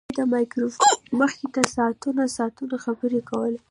[0.09, 3.57] هغه د مایکروفون مخې ته ساعتونه ساعتونه خبرې کولې